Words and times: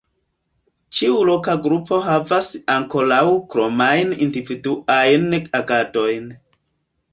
Ĉiu 0.99 1.19
loka 1.29 1.53
grupo 1.67 1.99
havas 2.07 2.49
ankoraŭ 2.77 3.21
kromajn 3.53 4.17
individuajn 4.27 5.31
agadojn. 5.63 6.29